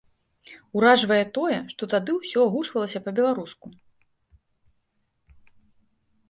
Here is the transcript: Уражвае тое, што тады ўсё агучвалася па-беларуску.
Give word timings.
Уражвае 0.77 1.19
тое, 1.35 1.59
што 1.73 1.87
тады 1.93 2.11
ўсё 2.15 2.39
агучвалася 2.47 3.03
па-беларуску. 3.09 3.73